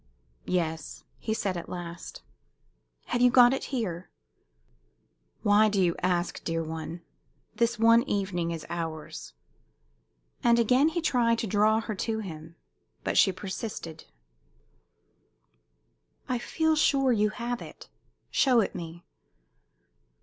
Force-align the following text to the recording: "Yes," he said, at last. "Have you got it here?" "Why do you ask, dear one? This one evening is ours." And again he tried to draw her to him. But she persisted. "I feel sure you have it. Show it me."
"Yes," 0.47 1.03
he 1.19 1.31
said, 1.31 1.55
at 1.57 1.69
last. 1.69 2.23
"Have 3.13 3.21
you 3.21 3.29
got 3.29 3.53
it 3.53 3.65
here?" 3.65 4.09
"Why 5.43 5.69
do 5.69 5.79
you 5.79 5.95
ask, 6.01 6.43
dear 6.43 6.63
one? 6.63 7.03
This 7.53 7.77
one 7.77 8.01
evening 8.09 8.49
is 8.49 8.65
ours." 8.67 9.33
And 10.43 10.57
again 10.57 10.87
he 10.87 11.01
tried 11.01 11.37
to 11.37 11.45
draw 11.45 11.81
her 11.81 11.93
to 11.93 12.17
him. 12.17 12.55
But 13.03 13.15
she 13.15 13.31
persisted. 13.31 14.05
"I 16.27 16.39
feel 16.39 16.75
sure 16.75 17.11
you 17.11 17.29
have 17.29 17.61
it. 17.61 17.87
Show 18.31 18.59
it 18.59 18.73
me." 18.73 19.05